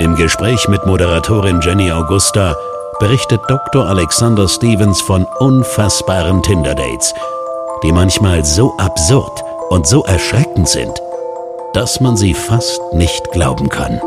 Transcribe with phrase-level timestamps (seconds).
[0.00, 2.54] Im Gespräch mit Moderatorin Jenny Augusta
[3.00, 3.84] berichtet Dr.
[3.84, 7.12] Alexander Stevens von unfassbaren Tinder-Dates,
[7.82, 11.02] die manchmal so absurd und so erschreckend sind,
[11.72, 14.00] dass man sie fast nicht glauben kann.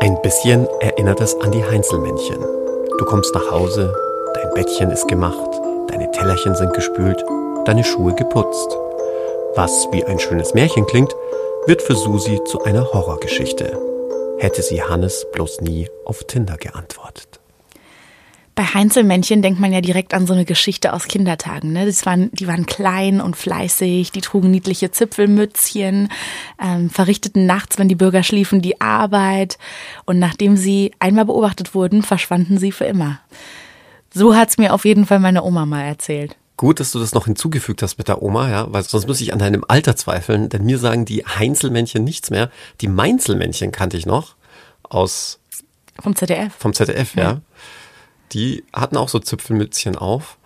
[0.00, 2.40] Ein bisschen erinnert es an die Heinzelmännchen.
[2.98, 3.92] Du kommst nach Hause,
[4.32, 7.22] dein Bettchen ist gemacht, deine Tellerchen sind gespült,
[7.66, 8.78] deine Schuhe geputzt.
[9.56, 11.14] Was wie ein schönes Märchen klingt,
[11.68, 13.78] wird für Susi zu einer Horrorgeschichte.
[14.38, 17.40] Hätte sie Hannes bloß nie auf Tinder geantwortet.
[18.54, 21.74] Bei Heinzelmännchen denkt man ja direkt an so eine Geschichte aus Kindertagen.
[21.74, 21.84] Ne?
[21.84, 26.08] Das waren, die waren klein und fleißig, die trugen niedliche Zipfelmützchen,
[26.58, 29.58] ähm, verrichteten nachts, wenn die Bürger schliefen, die Arbeit.
[30.06, 33.20] Und nachdem sie einmal beobachtet wurden, verschwanden sie für immer.
[34.14, 36.34] So hat's mir auf jeden Fall meine Oma mal erzählt.
[36.58, 39.32] Gut, dass du das noch hinzugefügt hast mit der Oma, ja, weil sonst muss ich
[39.32, 42.50] an deinem Alter zweifeln, denn mir sagen die Heinzelmännchen nichts mehr.
[42.80, 44.34] Die Mainzelmännchen kannte ich noch
[44.82, 45.38] aus
[46.00, 46.52] vom ZDF.
[46.58, 47.22] Vom ZDF, ja.
[47.22, 47.40] ja.
[48.32, 50.36] Die hatten auch so Zipfelmützchen auf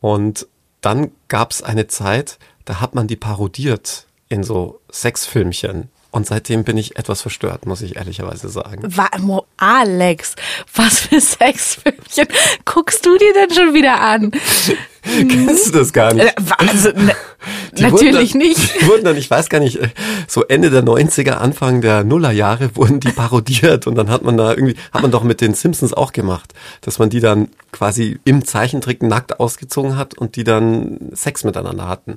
[0.00, 0.48] und
[0.80, 5.88] dann gab's eine Zeit, da hat man die parodiert in so Sexfilmchen.
[6.12, 8.82] Und seitdem bin ich etwas verstört, muss ich ehrlicherweise sagen.
[8.84, 9.08] Wa
[9.56, 10.34] Alex,
[10.74, 12.26] was für Sexfilmchen
[12.64, 14.32] guckst du dir denn schon wieder an?
[15.02, 16.26] Kennst du das gar nicht?
[16.26, 17.14] Äh, also, ne,
[17.78, 18.80] natürlich dann, nicht.
[18.80, 19.88] Die wurden dann, ich weiß gar nicht, äh,
[20.26, 24.50] so Ende der 90er, Anfang der Nullerjahre wurden die parodiert und dann hat man da
[24.50, 28.44] irgendwie, hat man doch mit den Simpsons auch gemacht, dass man die dann quasi im
[28.44, 32.16] Zeichentrick nackt ausgezogen hat und die dann Sex miteinander hatten.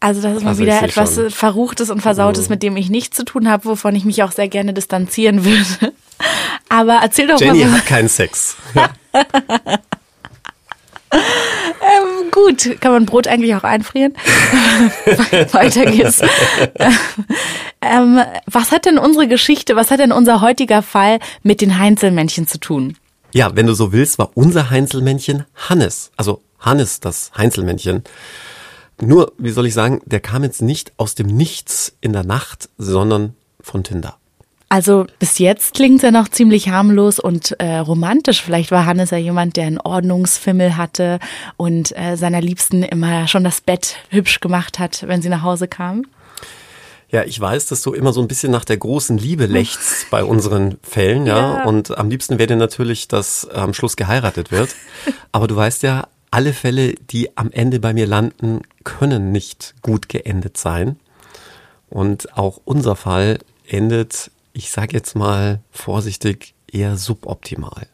[0.00, 1.30] Also das ist mal also wieder etwas schon.
[1.30, 2.54] Verruchtes und Versautes, mhm.
[2.54, 5.92] mit dem ich nichts zu tun habe, wovon ich mich auch sehr gerne distanzieren würde.
[6.68, 7.60] Aber erzähl doch Jenny mal.
[7.64, 8.56] Jenny hat keinen Sex.
[8.74, 8.88] ähm,
[12.30, 14.14] gut, kann man Brot eigentlich auch einfrieren?
[15.52, 16.22] Weiter geht's.
[17.82, 22.46] ähm, was hat denn unsere Geschichte, was hat denn unser heutiger Fall mit den Heinzelmännchen
[22.46, 22.96] zu tun?
[23.32, 26.10] Ja, wenn du so willst, war unser Heinzelmännchen Hannes.
[26.16, 28.02] Also Hannes, das Heinzelmännchen.
[29.00, 32.68] Nur, wie soll ich sagen, der kam jetzt nicht aus dem Nichts in der Nacht,
[32.76, 34.16] sondern von Tinder.
[34.72, 38.40] Also bis jetzt klingt er noch ziemlich harmlos und äh, romantisch.
[38.40, 41.18] Vielleicht war Hannes ja jemand, der einen Ordnungsfimmel hatte
[41.56, 45.66] und äh, seiner Liebsten immer schon das Bett hübsch gemacht hat, wenn sie nach Hause
[45.66, 46.04] kam.
[47.10, 50.22] Ja, ich weiß, dass du immer so ein bisschen nach der großen Liebe lächst bei
[50.22, 51.56] unseren Fällen, ja?
[51.58, 51.64] ja.
[51.64, 54.76] Und am liebsten wäre dir natürlich, dass am Schluss geheiratet wird.
[55.32, 60.08] Aber du weißt ja, alle Fälle, die am Ende bei mir landen, können nicht gut
[60.08, 60.96] geendet sein.
[61.88, 67.88] Und auch unser Fall endet, ich sage jetzt mal vorsichtig, eher suboptimal.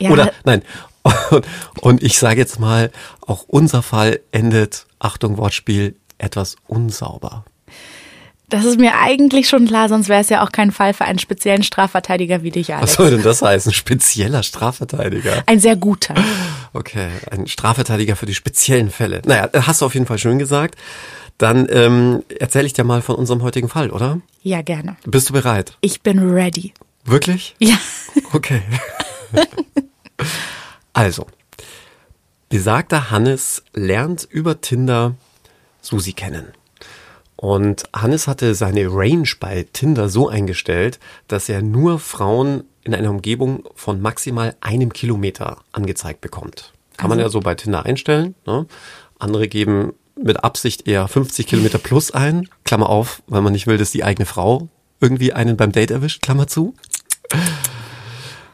[0.00, 0.10] Ja.
[0.10, 0.62] Oder nein,
[1.02, 1.46] und,
[1.80, 7.44] und ich sage jetzt mal, auch unser Fall endet, Achtung Wortspiel, etwas unsauber.
[8.52, 11.18] Das ist mir eigentlich schon klar, sonst wäre es ja auch kein Fall für einen
[11.18, 12.90] speziellen Strafverteidiger wie dich, Alex.
[12.90, 13.72] Was soll denn das heißen?
[13.72, 15.42] Spezieller Strafverteidiger?
[15.46, 16.14] Ein sehr guter.
[16.74, 19.22] Okay, ein Strafverteidiger für die speziellen Fälle.
[19.24, 20.74] Naja, hast du auf jeden Fall schön gesagt.
[21.38, 24.20] Dann ähm, erzähle ich dir mal von unserem heutigen Fall, oder?
[24.42, 24.96] Ja, gerne.
[25.06, 25.78] Bist du bereit?
[25.80, 26.74] Ich bin ready.
[27.06, 27.56] Wirklich?
[27.58, 27.78] Ja.
[28.34, 28.60] Okay.
[30.92, 31.26] also,
[32.50, 35.14] besagter Hannes lernt über Tinder
[35.80, 36.52] Susi kennen.
[37.42, 43.10] Und Hannes hatte seine Range bei Tinder so eingestellt, dass er nur Frauen in einer
[43.10, 46.72] Umgebung von maximal einem Kilometer angezeigt bekommt.
[46.96, 47.08] Kann also.
[47.08, 48.36] man ja so bei Tinder einstellen.
[48.46, 48.66] Ne?
[49.18, 53.76] Andere geben mit Absicht eher 50 Kilometer plus ein, Klammer auf, weil man nicht will,
[53.76, 54.68] dass die eigene Frau
[55.00, 56.76] irgendwie einen beim Date erwischt, Klammer zu.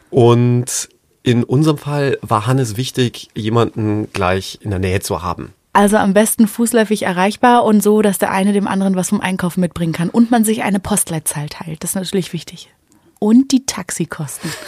[0.08, 0.88] Und
[1.23, 5.52] in unserem Fall war Hannes wichtig, jemanden gleich in der Nähe zu haben.
[5.73, 9.61] Also am besten fußläufig erreichbar und so, dass der eine dem anderen was vom Einkaufen
[9.61, 11.82] mitbringen kann und man sich eine Postleitzahl teilt.
[11.85, 12.70] Das ist natürlich wichtig.
[13.19, 14.50] Und die Taxikosten.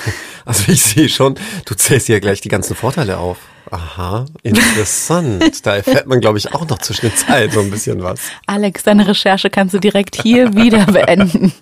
[0.46, 1.34] Also ich sehe schon,
[1.66, 3.36] du zählst ja gleich die ganzen Vorteile auf.
[3.70, 5.64] Aha, interessant.
[5.66, 8.20] da erfährt man, glaube ich, auch noch zwischen den Zeilen so ein bisschen was.
[8.46, 11.52] Alex, deine Recherche kannst du direkt hier wieder beenden.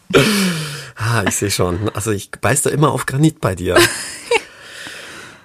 [0.96, 1.90] Ah, ich sehe schon.
[1.92, 3.76] Also ich beiß da immer auf Granit bei dir.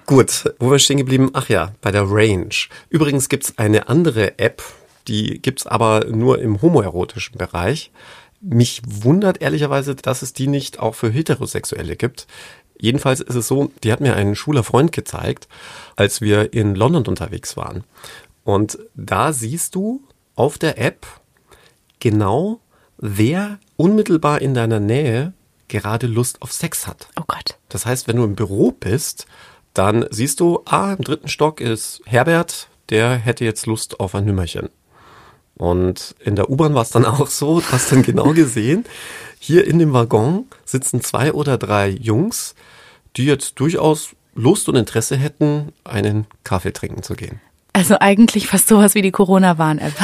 [0.06, 1.30] Gut, wo wir stehen geblieben?
[1.32, 2.54] Ach ja, bei der Range.
[2.90, 4.62] Übrigens gibt's eine andere App,
[5.08, 7.90] die gibt's aber nur im homoerotischen Bereich.
[8.40, 12.26] mich wundert ehrlicherweise, dass es die nicht auch für Heterosexuelle gibt.
[12.78, 15.48] Jedenfalls ist es so, die hat mir ein schwuler Freund gezeigt,
[15.96, 17.84] als wir in London unterwegs waren.
[18.42, 20.02] Und da siehst du
[20.34, 21.06] auf der App
[22.00, 22.60] genau,
[22.98, 25.32] wer unmittelbar in deiner Nähe
[25.68, 27.08] gerade Lust auf Sex hat.
[27.18, 27.58] Oh Gott.
[27.70, 29.26] Das heißt, wenn du im Büro bist,
[29.74, 34.24] dann siehst du, ah, im dritten Stock ist Herbert, der hätte jetzt Lust auf ein
[34.24, 34.70] Nümmerchen.
[35.56, 38.84] Und in der U-Bahn war es dann auch so, du hast dann genau gesehen,
[39.38, 42.54] hier in dem Waggon sitzen zwei oder drei Jungs,
[43.16, 47.40] die jetzt durchaus Lust und Interesse hätten, einen Kaffee trinken zu gehen.
[47.76, 49.94] Also eigentlich fast sowas wie die Corona-Warn-App.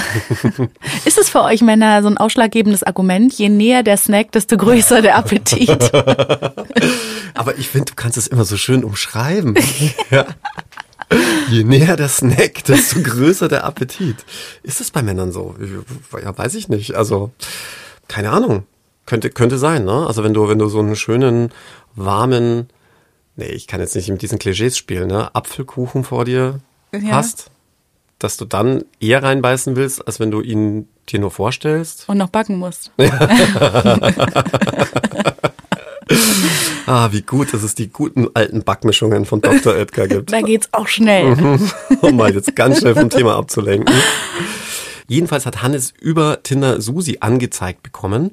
[1.05, 3.33] Ist es für euch Männer so ein ausschlaggebendes Argument?
[3.33, 5.95] Je näher der Snack, desto größer der Appetit.
[7.35, 9.57] Aber ich finde, du kannst es immer so schön umschreiben.
[10.11, 10.27] ja.
[11.49, 14.17] Je näher der Snack, desto größer der Appetit.
[14.65, 15.55] Ist es bei Männern so?
[16.21, 16.97] Ja, weiß ich nicht.
[16.97, 17.31] Also,
[18.09, 18.65] keine Ahnung.
[19.07, 20.09] Könnte, könnte sein, ne?
[20.09, 21.53] Also wenn du, wenn du so einen schönen,
[21.95, 22.69] warmen,
[23.37, 25.33] nee, ich kann jetzt nicht mit diesen Klischees spielen, ne?
[25.37, 26.59] Apfelkuchen vor dir
[26.93, 27.13] ja.
[27.13, 27.51] hast,
[28.21, 32.09] dass du dann eher reinbeißen willst, als wenn du ihn dir nur vorstellst.
[32.09, 32.93] Und noch backen musst.
[36.87, 39.75] ah, wie gut, dass es die guten alten Backmischungen von Dr.
[39.75, 40.33] Edgar gibt.
[40.33, 41.35] Da geht's auch schnell.
[41.35, 41.71] Mhm.
[42.03, 43.95] um mal jetzt ganz schnell vom Thema abzulenken.
[45.09, 48.33] Jedenfalls hat Hannes über Tinder Susi angezeigt bekommen.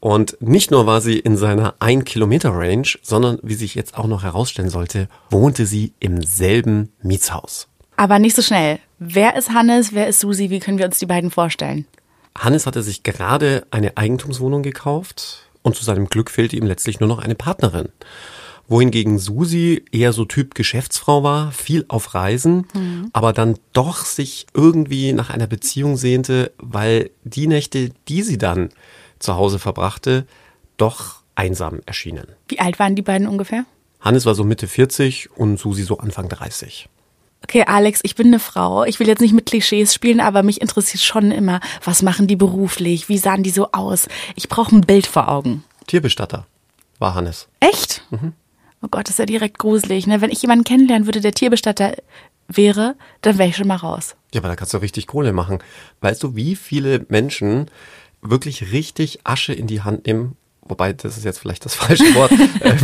[0.00, 4.06] Und nicht nur war sie in seiner 1 Kilometer Range, sondern wie sich jetzt auch
[4.06, 7.68] noch herausstellen sollte, wohnte sie im selben Mietshaus.
[7.96, 8.80] Aber nicht so schnell.
[8.98, 9.92] Wer ist Hannes?
[9.92, 10.50] Wer ist Susi?
[10.50, 11.86] Wie können wir uns die beiden vorstellen?
[12.36, 17.08] Hannes hatte sich gerade eine Eigentumswohnung gekauft und zu seinem Glück fehlte ihm letztlich nur
[17.08, 17.88] noch eine Partnerin.
[18.66, 23.10] Wohingegen Susi eher so Typ Geschäftsfrau war, viel auf Reisen, mhm.
[23.12, 28.70] aber dann doch sich irgendwie nach einer Beziehung sehnte, weil die Nächte, die sie dann
[29.18, 30.26] zu Hause verbrachte,
[30.78, 32.26] doch einsam erschienen.
[32.48, 33.64] Wie alt waren die beiden ungefähr?
[34.00, 36.88] Hannes war so Mitte 40 und Susi so Anfang 30
[37.44, 38.84] okay, Alex, ich bin eine Frau.
[38.84, 42.36] Ich will jetzt nicht mit Klischees spielen, aber mich interessiert schon immer, was machen die
[42.36, 43.08] beruflich?
[43.08, 44.08] Wie sahen die so aus?
[44.34, 45.62] Ich brauche ein Bild vor Augen.
[45.86, 46.46] Tierbestatter
[46.98, 47.48] war Hannes.
[47.60, 48.02] Echt?
[48.10, 48.32] Mhm.
[48.82, 50.06] Oh Gott, das ist ja direkt gruselig.
[50.06, 50.20] Ne?
[50.20, 51.94] Wenn ich jemanden kennenlernen würde, der Tierbestatter
[52.48, 54.16] wäre, dann wäre ich schon mal raus.
[54.34, 55.58] Ja, aber da kannst du richtig Kohle machen.
[56.00, 57.70] Weißt du, wie viele Menschen
[58.20, 62.32] wirklich richtig Asche in die Hand nehmen, wobei das ist jetzt vielleicht das falsche Wort,
[62.32, 62.76] äh,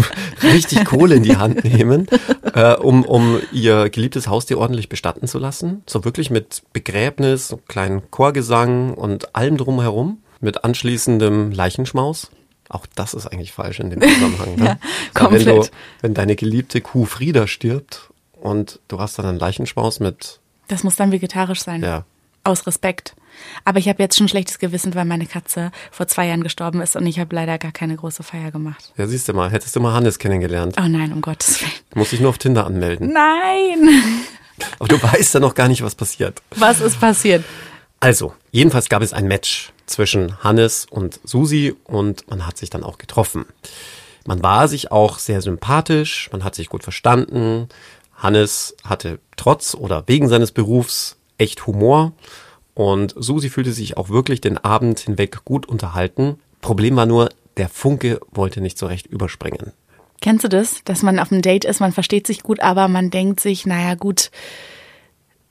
[0.47, 2.07] richtig Kohle in die Hand nehmen,
[2.55, 5.83] äh, um, um ihr geliebtes Haustier ordentlich bestatten zu lassen.
[5.87, 12.31] So wirklich mit Begräbnis, kleinen Chorgesang und allem drumherum, mit anschließendem Leichenschmaus.
[12.69, 14.55] Auch das ist eigentlich falsch in dem Zusammenhang.
[14.57, 14.65] Ne?
[14.65, 14.79] ja,
[15.13, 15.47] komplett.
[15.47, 15.69] Wenn, du,
[16.03, 20.41] wenn deine geliebte Kuh Frieda stirbt und du hast dann einen Leichenschmaus mit.
[20.69, 21.83] Das muss dann vegetarisch sein.
[21.83, 22.05] Ja.
[22.45, 23.17] Aus Respekt.
[23.65, 26.97] Aber ich habe jetzt schon schlechtes Gewissen, weil meine Katze vor zwei Jahren gestorben ist
[26.97, 28.93] und ich habe leider gar keine große Feier gemacht.
[28.97, 30.77] Ja, siehst du mal, hättest du mal Hannes kennengelernt.
[30.79, 31.73] Oh nein, um Gottes Willen.
[31.95, 33.13] Muss ich nur auf Tinder anmelden.
[33.13, 33.91] Nein!
[34.79, 36.43] Aber du weißt ja noch gar nicht, was passiert.
[36.57, 37.45] Was ist passiert?
[38.01, 42.83] Also, jedenfalls gab es ein Match zwischen Hannes und Susi und man hat sich dann
[42.83, 43.45] auch getroffen.
[44.27, 47.69] Man war sich auch sehr sympathisch, man hat sich gut verstanden.
[48.17, 52.13] Hannes hatte trotz oder wegen seines Berufs echt Humor
[52.81, 56.39] und Susi fühlte sich auch wirklich den Abend hinweg gut unterhalten.
[56.63, 57.29] Problem war nur,
[57.59, 59.73] der Funke wollte nicht so recht überspringen.
[60.23, 63.11] Kennst du das, dass man auf einem Date ist, man versteht sich gut, aber man
[63.11, 64.31] denkt sich, naja gut,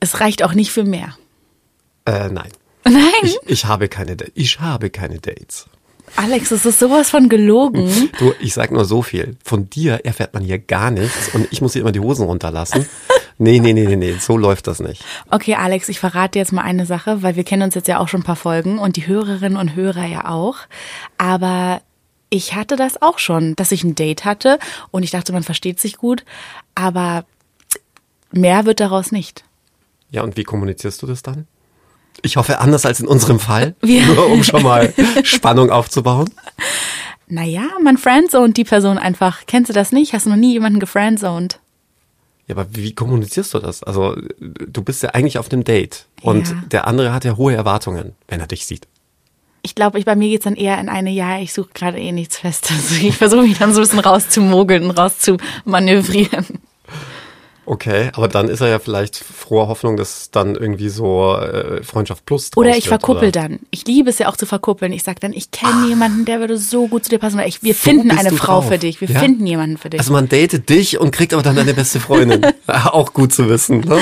[0.00, 1.16] es reicht auch nicht für mehr.
[2.04, 2.50] Äh, nein.
[2.84, 3.04] Nein?
[3.22, 5.66] Ich, ich habe keine, ich habe keine Dates.
[6.16, 8.10] Alex, es ist sowas von gelogen.
[8.18, 9.36] Du, ich sag nur so viel.
[9.44, 12.86] Von dir erfährt man hier gar nichts und ich muss hier immer die Hosen runterlassen.
[13.42, 15.02] Nee, nee, nee, nee, nee, so läuft das nicht.
[15.30, 17.98] Okay, Alex, ich verrate dir jetzt mal eine Sache, weil wir kennen uns jetzt ja
[17.98, 20.58] auch schon ein paar Folgen und die Hörerinnen und Hörer ja auch.
[21.16, 21.80] Aber
[22.28, 24.58] ich hatte das auch schon, dass ich ein Date hatte
[24.90, 26.26] und ich dachte, man versteht sich gut,
[26.74, 27.24] aber
[28.30, 29.42] mehr wird daraus nicht.
[30.10, 31.46] Ja, und wie kommunizierst du das dann?
[32.20, 34.92] Ich hoffe anders als in unserem Fall, Wir nur um schon mal
[35.24, 36.28] Spannung aufzubauen.
[37.26, 39.46] Naja, man friendzoned die Person einfach.
[39.46, 40.12] Kennst du das nicht?
[40.12, 41.59] Hast du noch nie jemanden gefriendzoned?
[42.50, 43.84] Ja, aber wie kommunizierst du das?
[43.84, 46.54] Also, du bist ja eigentlich auf dem Date und Ja.
[46.72, 48.88] der andere hat ja hohe Erwartungen, wenn er dich sieht.
[49.62, 52.10] Ich glaube, ich, bei mir geht's dann eher in eine, ja, ich suche gerade eh
[52.10, 52.90] nichts Festes.
[53.02, 56.46] Ich versuche mich dann so ein bisschen rauszumogeln rauszumanövrieren.
[57.72, 62.26] Okay, aber dann ist er ja vielleicht froher Hoffnung, dass dann irgendwie so äh, Freundschaft
[62.26, 63.42] plus Oder ich wird, verkuppel oder?
[63.42, 63.60] dann.
[63.70, 64.92] Ich liebe es ja auch zu verkuppeln.
[64.92, 67.38] Ich sage dann, ich kenne jemanden, der würde so gut zu dir passen.
[67.46, 68.66] Ich, wir So finden eine Frau drauf.
[68.68, 69.00] für dich.
[69.00, 69.20] Wir Ja?
[69.20, 70.00] finden jemanden für dich.
[70.00, 72.44] Also man datet dich und kriegt aber dann deine beste Freundin.
[72.66, 74.00] Auch gut zu wissen, ne?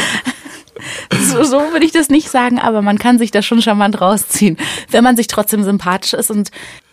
[1.20, 4.56] so, so würde ich das nicht sagen, aber man kann sich da schon charmant rausziehen,
[4.90, 6.50] wenn man sich trotzdem sympathisch ist und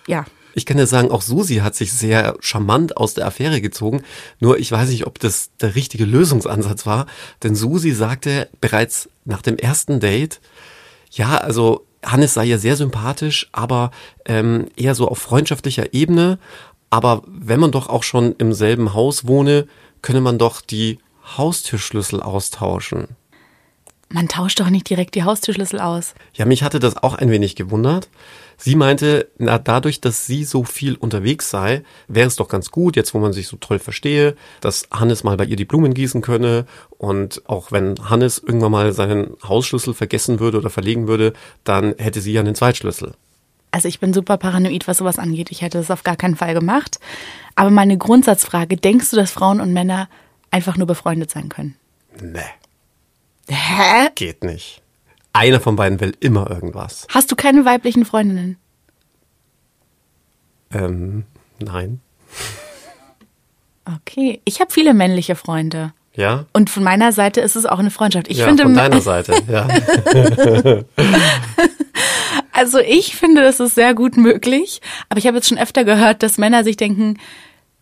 [0.07, 0.25] ja.
[0.55, 4.03] Ich kann ja sagen, auch Susi hat sich sehr charmant aus der Affäre gezogen.
[4.39, 7.07] Nur ich weiß nicht, ob das der richtige Lösungsansatz war.
[7.43, 10.39] Denn Susi sagte bereits nach dem ersten Date,
[11.11, 13.91] ja, also Hannes sei ja sehr sympathisch, aber
[14.25, 16.39] ähm, eher so auf freundschaftlicher Ebene.
[16.89, 19.67] Aber wenn man doch auch schon im selben Haus wohne,
[20.01, 20.99] könne man doch die
[21.37, 23.09] Haustürschlüssel austauschen.
[24.07, 26.13] Man tauscht doch nicht direkt die Haustürschlüssel aus.
[26.33, 28.07] Ja, mich hatte das auch ein wenig gewundert.
[28.57, 32.95] Sie meinte, na, dadurch, dass sie so viel unterwegs sei, wäre es doch ganz gut,
[32.95, 36.21] jetzt wo man sich so toll verstehe, dass Hannes mal bei ihr die Blumen gießen
[36.21, 36.65] könne
[36.97, 41.33] und auch wenn Hannes irgendwann mal seinen Hausschlüssel vergessen würde oder verlegen würde,
[41.63, 43.13] dann hätte sie ja einen Zweitschlüssel.
[43.71, 45.51] Also ich bin super paranoid, was sowas angeht.
[45.51, 46.99] Ich hätte das auf gar keinen Fall gemacht.
[47.55, 50.07] Aber meine Grundsatzfrage, denkst du, dass Frauen und Männer
[50.49, 51.75] einfach nur befreundet sein können?
[52.21, 52.39] Nee,
[53.49, 54.09] Hä?
[54.15, 54.81] geht nicht.
[55.35, 57.07] Einer von beiden will immer irgendwas.
[57.09, 58.55] Hast du keine weiblichen Freundinnen?
[60.71, 61.25] Ähm,
[61.59, 61.99] nein.
[63.83, 64.41] Okay.
[64.45, 65.91] Ich habe viele männliche Freunde.
[66.13, 66.45] Ja?
[66.53, 68.29] Und von meiner Seite ist es auch eine Freundschaft.
[68.29, 69.67] Ich ja, finde, von deiner Seite, ja.
[72.53, 74.79] also ich finde, das ist sehr gut möglich.
[75.09, 77.19] Aber ich habe jetzt schon öfter gehört, dass Männer sich denken,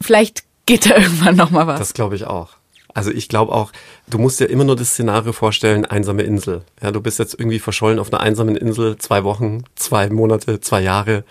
[0.02, 1.78] vielleicht geht da irgendwann noch mal was.
[1.78, 2.58] Das glaube ich auch.
[2.94, 3.72] Also ich glaube auch,
[4.08, 6.64] du musst dir immer nur das Szenario vorstellen, einsame Insel.
[6.82, 10.82] Ja, du bist jetzt irgendwie verschollen auf einer einsamen Insel, zwei Wochen, zwei Monate, zwei
[10.82, 11.24] Jahre.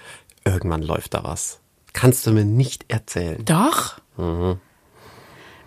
[0.45, 1.61] Irgendwann läuft da was.
[1.93, 3.45] Kannst du mir nicht erzählen.
[3.45, 3.99] Doch.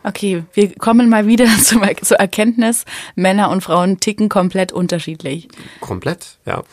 [0.03, 2.85] Okay, wir kommen mal wieder zum, zur Erkenntnis,
[3.15, 5.47] Männer und Frauen ticken komplett unterschiedlich.
[5.79, 6.63] Komplett, ja.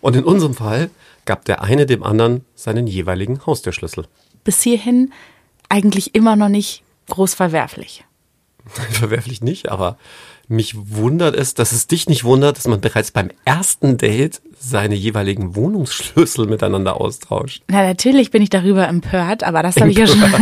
[0.00, 0.90] Und in unserem Fall
[1.26, 4.06] gab der eine dem anderen seinen jeweiligen Haustürschlüssel.
[4.42, 5.12] Bis hierhin
[5.68, 8.04] eigentlich immer noch nicht groß verwerflich.
[8.90, 9.96] Verwerflich nicht, aber
[10.48, 14.96] mich wundert es, dass es dich nicht wundert, dass man bereits beim ersten Date seine
[14.96, 17.62] jeweiligen Wohnungsschlüssel miteinander austauscht.
[17.68, 20.20] Na, natürlich bin ich darüber empört, aber das habe ich ja schon.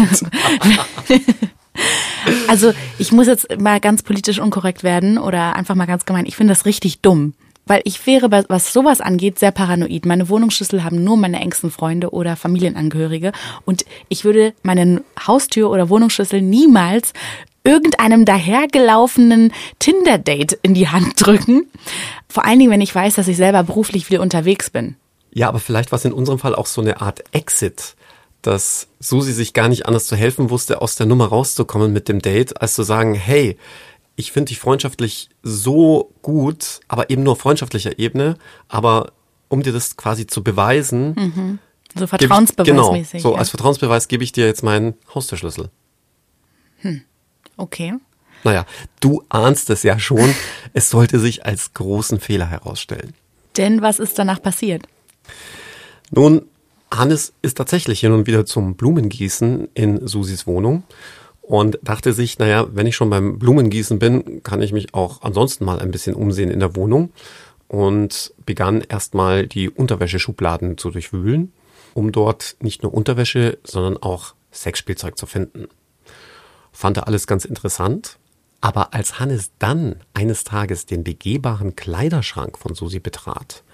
[2.49, 6.25] also, ich muss jetzt mal ganz politisch unkorrekt werden oder einfach mal ganz gemein.
[6.27, 7.35] Ich finde das richtig dumm.
[7.69, 10.07] Weil ich wäre, was sowas angeht, sehr paranoid.
[10.07, 13.33] Meine Wohnungsschlüssel haben nur meine engsten Freunde oder Familienangehörige.
[13.67, 17.13] Und ich würde meinen Haustür- oder Wohnungsschlüssel niemals
[17.69, 21.67] irgendeinem dahergelaufenen Tinder-Date in die Hand drücken.
[22.29, 24.97] Vor allen Dingen, wenn ich weiß, dass ich selber beruflich viel unterwegs bin.
[25.33, 27.95] Ja, aber vielleicht war es in unserem Fall auch so eine Art Exit,
[28.43, 32.21] dass Susi sich gar nicht anders zu helfen wusste, aus der Nummer rauszukommen mit dem
[32.21, 33.57] Date, als zu sagen, hey,
[34.17, 39.13] ich finde dich freundschaftlich so gut, aber eben nur auf freundschaftlicher Ebene, aber
[39.49, 41.15] um dir das quasi zu beweisen,
[41.95, 43.13] So gebe ich, vertrauensbeweismäßig.
[43.13, 43.39] genau, so ja.
[43.39, 45.71] als Vertrauensbeweis gebe ich dir jetzt meinen Haustürschlüssel.
[47.59, 47.95] Okay.
[48.45, 48.65] Naja,
[49.01, 50.35] du ahnst es ja schon,
[50.73, 53.13] es sollte sich als großen Fehler herausstellen.
[53.57, 54.87] Denn was ist danach passiert?
[56.11, 56.47] Nun,
[56.91, 60.85] Hannes ist tatsächlich hin und wieder zum Blumengießen in Susis Wohnung
[61.43, 65.65] und dachte sich, naja, wenn ich schon beim Blumengießen bin, kann ich mich auch ansonsten
[65.65, 67.11] mal ein bisschen umsehen in der Wohnung
[67.67, 71.53] und begann erstmal die Unterwäscheschubladen zu durchwühlen,
[71.93, 75.69] um dort nicht nur Unterwäsche, sondern auch Sexspielzeug zu finden.
[76.79, 78.19] Fand er alles ganz interessant,
[78.61, 83.65] aber als Hannes dann eines Tages den begehbaren Kleiderschrank von Susi betrat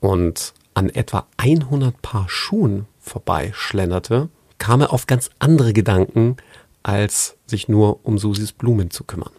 [0.00, 6.38] und an etwa 100 Paar Schuhen vorbeischlenderte, kam er auf ganz andere Gedanken,
[6.82, 9.32] als sich nur um Susis Blumen zu kümmern.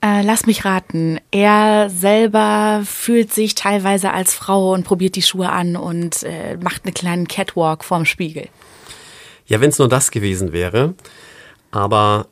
[0.00, 1.20] Äh, lass mich raten.
[1.30, 6.86] Er selber fühlt sich teilweise als Frau und probiert die Schuhe an und äh, macht
[6.86, 8.48] einen kleinen Catwalk vorm Spiegel.
[9.46, 10.94] Ja, wenn es nur das gewesen wäre,
[11.70, 12.26] aber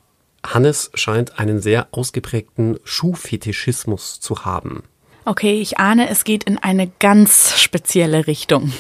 [0.54, 4.82] Hannes scheint einen sehr ausgeprägten Schuhfetischismus zu haben.
[5.24, 8.72] Okay, ich ahne, es geht in eine ganz spezielle Richtung.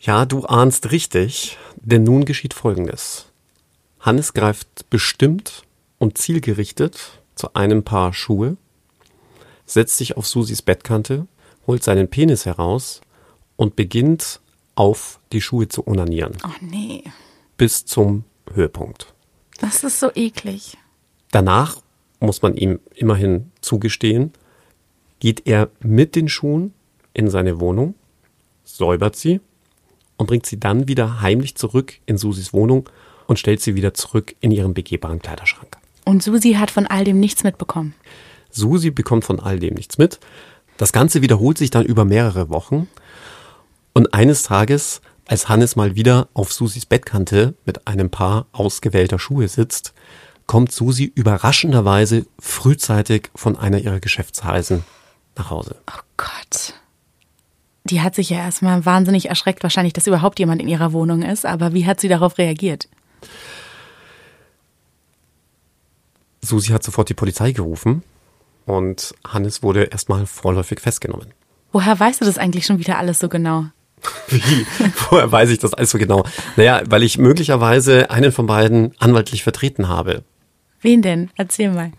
[0.00, 3.26] Ja, du ahnst richtig, denn nun geschieht Folgendes.
[4.00, 5.62] Hannes greift bestimmt
[5.98, 8.56] und zielgerichtet zu einem Paar Schuhe,
[9.66, 11.26] setzt sich auf Susis Bettkante,
[11.66, 13.00] holt seinen Penis heraus
[13.56, 14.40] und beginnt
[14.74, 16.36] auf die Schuhe zu onanieren.
[16.44, 17.04] Oh nee,
[17.56, 19.13] Bis zum Höhepunkt.
[19.58, 20.76] Das ist so eklig.
[21.30, 21.80] Danach
[22.20, 24.32] muss man ihm immerhin zugestehen,
[25.20, 26.72] geht er mit den Schuhen
[27.12, 27.94] in seine Wohnung,
[28.64, 29.40] säubert sie
[30.16, 32.88] und bringt sie dann wieder heimlich zurück in Susis Wohnung
[33.26, 35.78] und stellt sie wieder zurück in ihren begehbaren Kleiderschrank.
[36.04, 37.94] Und Susi hat von all dem nichts mitbekommen.
[38.50, 40.20] Susi bekommt von all dem nichts mit.
[40.76, 42.88] Das Ganze wiederholt sich dann über mehrere Wochen.
[43.92, 49.48] Und eines Tages, als Hannes mal wieder auf Susis Bettkante mit einem Paar ausgewählter Schuhe
[49.48, 49.94] sitzt,
[50.46, 54.84] kommt Susi überraschenderweise frühzeitig von einer ihrer Geschäftsreisen
[55.36, 55.76] nach Hause.
[55.90, 56.74] Oh Gott.
[57.84, 61.44] Die hat sich ja erstmal wahnsinnig erschreckt, wahrscheinlich, dass überhaupt jemand in ihrer Wohnung ist.
[61.44, 62.88] Aber wie hat sie darauf reagiert?
[66.42, 68.02] Susi hat sofort die Polizei gerufen
[68.66, 71.32] und Hannes wurde erstmal vorläufig festgenommen.
[71.72, 73.66] Woher weißt du das eigentlich schon wieder alles so genau?
[74.28, 74.66] Wie?
[75.10, 76.24] Woher weiß ich das alles so genau?
[76.56, 80.22] Naja, weil ich möglicherweise einen von beiden anwaltlich vertreten habe.
[80.80, 81.30] Wen denn?
[81.36, 81.92] Erzähl mal.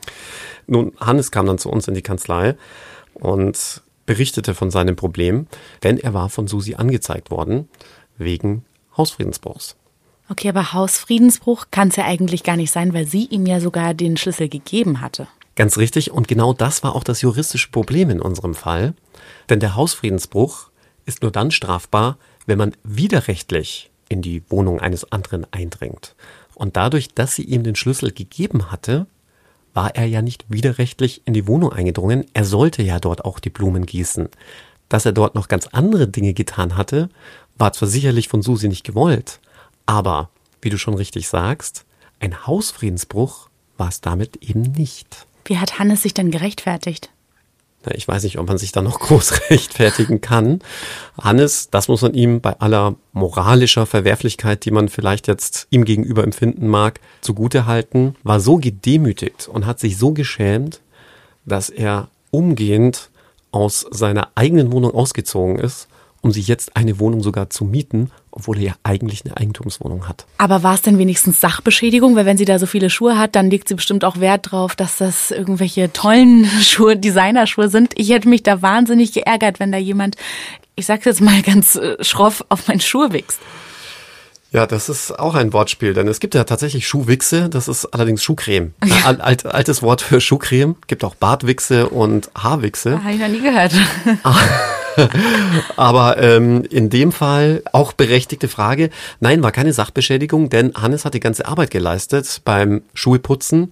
[0.68, 2.56] Nun, Hannes kam dann zu uns in die Kanzlei
[3.14, 5.48] und berichtete von seinem Problem,
[5.84, 7.68] denn er war von Susi angezeigt worden
[8.18, 8.64] wegen
[8.98, 9.76] Hausfriedensbruchs.
[10.30, 13.94] Okay, aber Hausfriedensbruch kann es ja eigentlich gar nicht sein, weil sie ihm ja sogar
[13.94, 15.28] den Schlüssel gegeben hatte.
[15.56, 18.94] Ganz richtig, und genau das war auch das juristische Problem in unserem Fall.
[19.50, 20.70] Denn der Hausfriedensbruch
[21.06, 26.16] ist nur dann strafbar, wenn man widerrechtlich in die Wohnung eines anderen eindringt.
[26.54, 29.08] Und dadurch, dass sie ihm den Schlüssel gegeben hatte,
[29.74, 32.26] war er ja nicht widerrechtlich in die Wohnung eingedrungen.
[32.34, 34.30] Er sollte ja dort auch die Blumen gießen.
[34.88, 37.10] Dass er dort noch ganz andere Dinge getan hatte,
[37.58, 39.40] war zwar sicherlich von Susi nicht gewollt,
[39.86, 40.30] aber,
[40.62, 41.86] wie du schon richtig sagst,
[42.20, 45.26] ein Hausfriedensbruch war es damit eben nicht.
[45.46, 47.12] Wie hat Hannes sich denn gerechtfertigt?
[47.94, 50.60] Ich weiß nicht, ob man sich da noch groß rechtfertigen kann.
[51.22, 56.24] Hannes, das muss man ihm bei aller moralischer Verwerflichkeit, die man vielleicht jetzt ihm gegenüber
[56.24, 60.82] empfinden mag, zugute halten, war so gedemütigt und hat sich so geschämt,
[61.46, 63.10] dass er umgehend
[63.52, 65.88] aus seiner eigenen Wohnung ausgezogen ist
[66.26, 70.26] um sich jetzt eine Wohnung sogar zu mieten, obwohl er ja eigentlich eine Eigentumswohnung hat.
[70.40, 72.16] Aber war es denn wenigstens Sachbeschädigung?
[72.16, 74.76] Weil wenn sie da so viele Schuhe hat, dann legt sie bestimmt auch Wert drauf,
[74.76, 77.94] dass das irgendwelche tollen Schuhe, Designerschuhe sind.
[77.96, 80.16] Ich hätte mich da wahnsinnig geärgert, wenn da jemand,
[80.76, 83.40] ich sag's jetzt mal ganz äh, schroff, auf meine Schuhe wächst.
[84.52, 88.24] Ja, das ist auch ein Wortspiel, denn es gibt ja tatsächlich Schuhwichse, das ist allerdings
[88.24, 88.74] Schuhcreme.
[88.84, 89.16] Ja.
[89.20, 93.04] Alt, altes Wort für Schuhcreme, gibt auch Bartwichse und Haarwichse.
[93.04, 93.74] Habe ich noch nie gehört.
[95.76, 98.90] Aber ähm, in dem Fall auch berechtigte Frage.
[99.20, 103.70] Nein, war keine Sachbeschädigung, denn Hannes hat die ganze Arbeit geleistet beim Schuheputzen.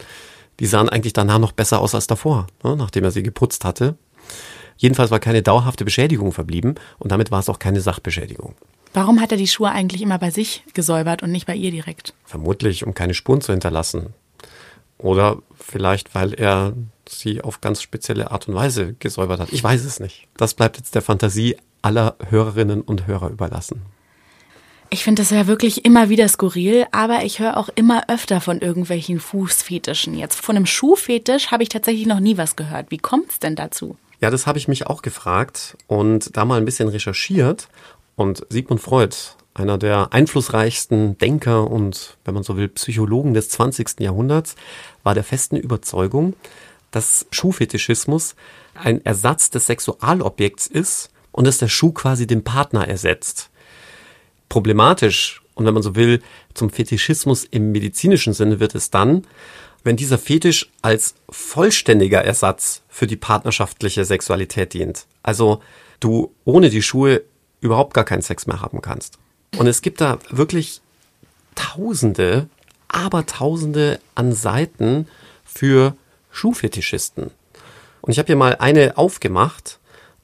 [0.59, 3.95] Die sahen eigentlich danach noch besser aus als davor, ne, nachdem er sie geputzt hatte.
[4.77, 8.55] Jedenfalls war keine dauerhafte Beschädigung verblieben und damit war es auch keine Sachbeschädigung.
[8.93, 12.13] Warum hat er die Schuhe eigentlich immer bei sich gesäubert und nicht bei ihr direkt?
[12.25, 14.13] Vermutlich, um keine Spuren zu hinterlassen.
[15.03, 16.73] Oder vielleicht, weil er
[17.07, 19.51] sie auf ganz spezielle Art und Weise gesäubert hat.
[19.51, 20.27] Ich weiß es nicht.
[20.37, 23.81] Das bleibt jetzt der Fantasie aller Hörerinnen und Hörer überlassen.
[24.89, 28.61] Ich finde das ja wirklich immer wieder skurril, aber ich höre auch immer öfter von
[28.61, 30.13] irgendwelchen Fußfetischen.
[30.13, 32.89] Jetzt von einem Schuhfetisch habe ich tatsächlich noch nie was gehört.
[32.89, 33.97] Wie kommt es denn dazu?
[34.21, 37.67] Ja, das habe ich mich auch gefragt und da mal ein bisschen recherchiert.
[38.15, 39.15] Und Sigmund Freud,
[39.53, 43.99] einer der einflussreichsten Denker und, wenn man so will, Psychologen des 20.
[43.99, 44.55] Jahrhunderts,
[45.03, 46.35] war der festen Überzeugung,
[46.91, 48.35] dass Schuhfetischismus
[48.75, 53.49] ein Ersatz des Sexualobjekts ist und dass der Schuh quasi den Partner ersetzt.
[54.49, 56.21] Problematisch und wenn man so will,
[56.53, 59.27] zum Fetischismus im medizinischen Sinne wird es dann,
[59.83, 65.05] wenn dieser Fetisch als vollständiger Ersatz für die partnerschaftliche Sexualität dient.
[65.21, 65.61] Also
[65.99, 67.23] du ohne die Schuhe
[67.59, 69.19] überhaupt gar keinen Sex mehr haben kannst.
[69.57, 70.81] Und es gibt da wirklich
[71.55, 72.47] Tausende,
[72.87, 75.07] aber Tausende an Seiten
[75.43, 75.95] für
[76.31, 77.31] Schuhfetischisten.
[78.01, 79.79] Und ich habe hier mal eine aufgemacht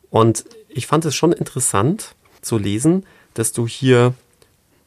[0.09, 4.13] und ich fand es schon interessant zu lesen, dass du hier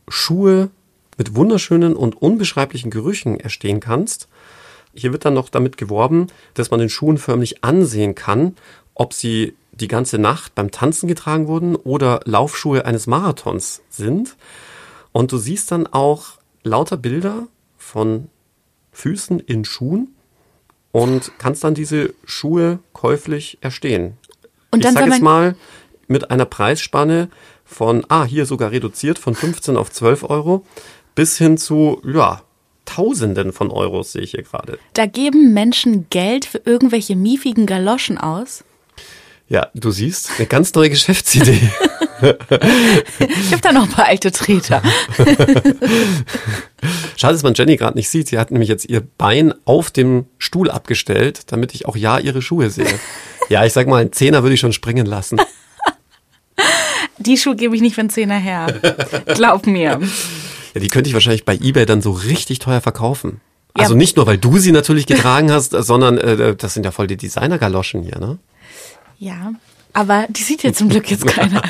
[0.08, 0.70] Schuhe
[1.16, 4.28] mit wunderschönen und unbeschreiblichen Gerüchen erstehen kannst.
[4.94, 8.56] Hier wird dann noch damit geworben, dass man den Schuhen förmlich ansehen kann,
[8.94, 14.36] ob sie die ganze Nacht beim Tanzen getragen wurden oder Laufschuhe eines Marathons sind.
[15.12, 18.28] Und du siehst dann auch lauter Bilder von
[18.92, 20.14] Füßen in Schuhen
[20.92, 24.18] und kannst dann diese Schuhe käuflich erstehen.
[24.70, 25.56] Und dann ich sag jetzt mal
[26.06, 27.28] mit einer Preisspanne
[27.64, 30.64] von, ah, hier sogar reduziert von 15 auf 12 Euro
[31.14, 32.42] bis hin zu, ja,
[32.84, 34.78] Tausenden von Euros sehe ich hier gerade.
[34.92, 38.64] Da geben Menschen Geld für irgendwelche miefigen Galoschen aus?
[39.52, 41.60] Ja, du siehst, eine ganz neue Geschäftsidee.
[42.22, 44.80] ich habe da noch ein paar alte Treter.
[47.16, 48.28] Schade, dass man Jenny gerade nicht sieht.
[48.28, 52.40] Sie hat nämlich jetzt ihr Bein auf dem Stuhl abgestellt, damit ich auch ja ihre
[52.40, 52.98] Schuhe sehe.
[53.50, 55.38] Ja, ich sag mal, einen Zehner würde ich schon springen lassen.
[57.18, 58.80] Die Schuhe gebe ich nicht für einen Zehner her.
[59.34, 60.00] Glaub mir.
[60.72, 63.42] Ja, die könnte ich wahrscheinlich bei eBay dann so richtig teuer verkaufen.
[63.76, 63.82] Ja.
[63.82, 67.06] Also nicht nur, weil du sie natürlich getragen hast, sondern äh, das sind ja voll
[67.06, 68.38] die Designer-Galoschen hier, ne?
[69.22, 69.52] Ja,
[69.92, 71.62] aber die sieht ja zum Glück jetzt keiner.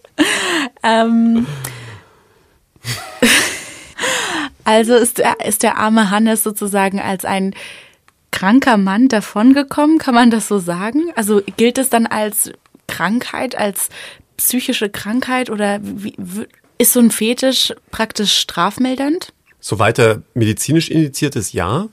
[0.82, 1.46] ähm,
[4.64, 7.54] also ist der, ist der arme Hannes sozusagen als ein
[8.30, 11.12] kranker Mann davongekommen, kann man das so sagen?
[11.16, 12.50] Also gilt es dann als
[12.86, 13.90] Krankheit, als
[14.38, 16.16] psychische Krankheit oder wie,
[16.78, 19.34] ist so ein Fetisch praktisch strafmildernd?
[19.60, 21.88] Soweit er medizinisch indiziert ist, ja.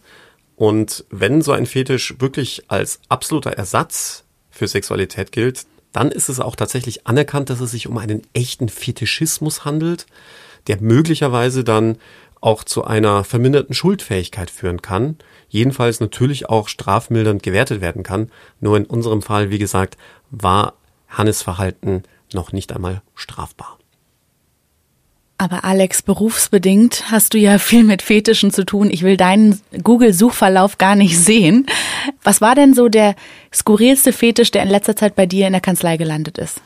[0.56, 4.24] Und wenn so ein Fetisch wirklich als absoluter Ersatz
[4.58, 8.70] für Sexualität gilt, dann ist es auch tatsächlich anerkannt, dass es sich um einen echten
[8.70, 10.06] Fetischismus handelt,
[10.68, 11.98] der möglicherweise dann
[12.42, 15.18] auch zu einer verminderten Schuldfähigkeit führen kann,
[15.50, 18.32] jedenfalls natürlich auch strafmildernd gewertet werden kann.
[18.60, 19.98] Nur in unserem Fall, wie gesagt,
[20.30, 20.74] war
[21.08, 23.80] Hannes Verhalten noch nicht einmal strafbar.
[25.40, 28.90] Aber Alex, berufsbedingt hast du ja viel mit Fetischen zu tun.
[28.90, 31.68] Ich will deinen Google-Suchverlauf gar nicht sehen.
[32.24, 33.16] Was war denn so der
[33.54, 36.60] skurrilste Fetisch, der in letzter Zeit bei dir in der Kanzlei gelandet ist?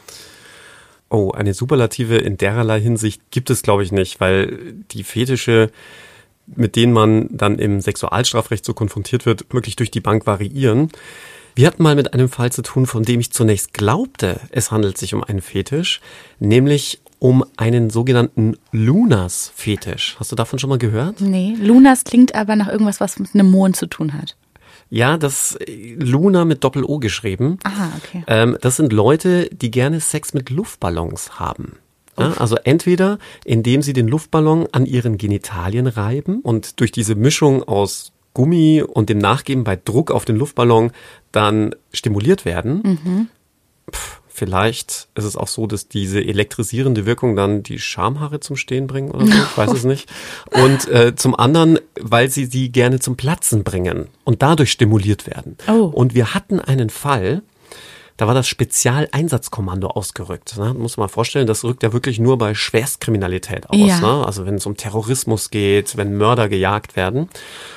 [1.09, 5.69] Oh, eine Superlative in dererlei Hinsicht gibt es, glaube ich, nicht, weil die Fetische,
[6.47, 10.89] mit denen man dann im Sexualstrafrecht so konfrontiert wird, wirklich durch die Bank variieren.
[11.53, 14.97] Wir hatten mal mit einem Fall zu tun, von dem ich zunächst glaubte, es handelt
[14.97, 15.99] sich um einen Fetisch,
[16.39, 20.15] nämlich um einen sogenannten Lunas-Fetisch.
[20.19, 21.21] Hast du davon schon mal gehört?
[21.21, 24.35] Nee, Lunas klingt aber nach irgendwas, was mit einem Mond zu tun hat.
[24.89, 27.59] Ja, das Luna mit Doppel-O geschrieben.
[27.63, 28.23] Aha, okay.
[28.25, 31.77] Ähm, das sind Leute, die gerne Sex mit Luftballons haben.
[32.17, 37.61] Ja, also entweder indem sie den Luftballon an ihren Genitalien reiben und durch diese Mischung
[37.63, 40.91] aus Gummi und dem Nachgeben bei Druck auf den Luftballon
[41.31, 42.81] dann stimuliert werden.
[42.83, 43.27] Mhm.
[43.91, 48.87] Pff, Vielleicht ist es auch so, dass diese elektrisierende Wirkung dann die Schamhaare zum Stehen
[48.87, 50.09] bringen oder so, ich weiß es nicht.
[50.51, 55.57] Und äh, zum anderen, weil sie sie gerne zum Platzen bringen und dadurch stimuliert werden.
[55.67, 55.91] Oh.
[55.93, 57.43] Und wir hatten einen Fall,
[58.21, 60.55] da war das Spezialeinsatzkommando ausgerückt.
[60.55, 60.75] Ne?
[60.75, 63.75] Muss man mal vorstellen, das rückt ja wirklich nur bei Schwerstkriminalität aus.
[63.79, 63.99] Ja.
[63.99, 64.27] Ne?
[64.27, 67.29] Also wenn es um Terrorismus geht, wenn Mörder gejagt werden.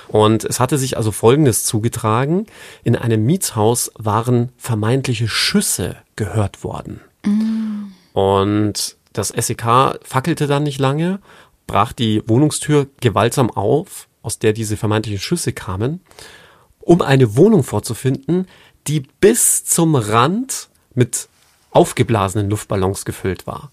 [0.06, 2.44] Und es hatte sich also Folgendes zugetragen.
[2.82, 7.00] In einem Mietshaus waren vermeintliche Schüsse gehört worden.
[7.24, 7.92] Mm.
[8.12, 11.20] Und das SEK fackelte dann nicht lange,
[11.66, 16.00] brach die Wohnungstür gewaltsam auf, aus der diese vermeintlichen Schüsse kamen,
[16.80, 18.46] um eine Wohnung vorzufinden,
[18.86, 21.28] die bis zum Rand mit
[21.70, 23.70] aufgeblasenen Luftballons gefüllt war.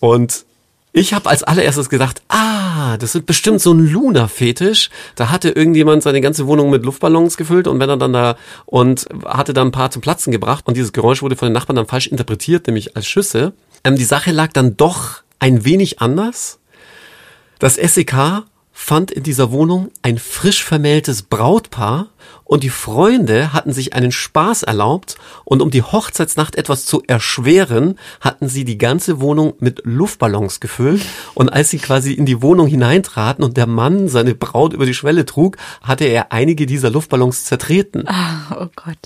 [0.00, 0.44] Und
[0.92, 4.88] ich habe als allererstes gedacht, ah, das ist bestimmt so ein Luna-Fetisch.
[5.14, 9.06] Da hatte irgendjemand seine ganze Wohnung mit Luftballons gefüllt und wenn er dann da und
[9.26, 11.86] hatte dann ein paar zum Platzen gebracht und dieses Geräusch wurde von den Nachbarn dann
[11.86, 13.52] falsch interpretiert, nämlich als Schüsse.
[13.84, 16.60] Ähm, die Sache lag dann doch ein wenig anders.
[17.58, 22.08] Das SEK fand in dieser Wohnung ein frisch vermähltes Brautpaar
[22.46, 27.98] und die Freunde hatten sich einen Spaß erlaubt und um die Hochzeitsnacht etwas zu erschweren,
[28.20, 31.02] hatten sie die ganze Wohnung mit Luftballons gefüllt
[31.34, 34.94] und als sie quasi in die Wohnung hineintraten und der Mann seine Braut über die
[34.94, 38.04] Schwelle trug, hatte er einige dieser Luftballons zertreten.
[38.06, 38.98] Ah, oh Gott.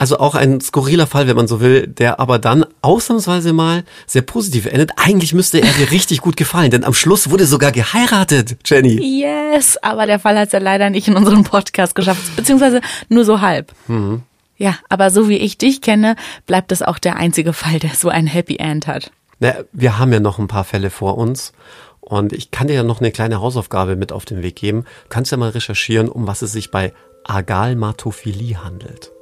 [0.00, 4.22] Also auch ein skurriler Fall, wenn man so will, der aber dann ausnahmsweise mal sehr
[4.22, 4.92] positiv endet.
[4.96, 8.98] Eigentlich müsste er dir richtig gut gefallen, denn am Schluss wurde sogar geheiratet, Jenny.
[9.22, 13.26] Yes, aber der Fall hat es ja leider nicht in unserem Podcast geschafft, beziehungsweise nur
[13.26, 13.74] so halb.
[13.88, 14.22] Mhm.
[14.56, 18.08] Ja, aber so wie ich dich kenne, bleibt es auch der einzige Fall, der so
[18.08, 19.10] ein Happy End hat.
[19.38, 21.52] Na, wir haben ja noch ein paar Fälle vor uns.
[22.00, 24.84] Und ich kann dir ja noch eine kleine Hausaufgabe mit auf den Weg geben.
[24.84, 29.12] Du kannst ja mal recherchieren, um was es sich bei Agalmatophilie handelt.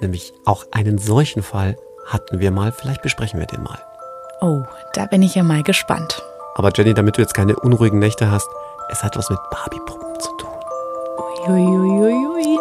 [0.00, 1.76] Nämlich auch einen solchen Fall
[2.06, 2.72] hatten wir mal.
[2.72, 3.78] Vielleicht besprechen wir den mal.
[4.40, 4.62] Oh,
[4.94, 6.22] da bin ich ja mal gespannt.
[6.54, 8.48] Aber Jenny, damit du jetzt keine unruhigen Nächte hast,
[8.90, 10.50] es hat was mit Barbie-Puppen zu tun.
[11.48, 12.58] Uiuiuiui.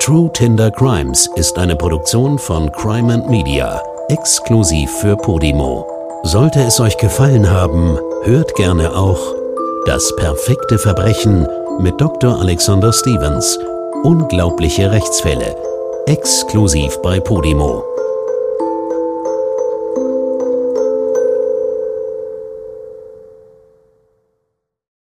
[0.00, 5.86] True Tinder Crimes ist eine Produktion von Crime and Media, exklusiv für Podimo.
[6.24, 9.34] Sollte es euch gefallen haben, hört gerne auch
[9.86, 11.46] Das perfekte Verbrechen
[11.78, 12.40] mit Dr.
[12.40, 13.58] Alexander Stevens.
[14.02, 15.56] Unglaubliche Rechtsfälle.
[16.06, 17.93] Exklusiv bei Podimo.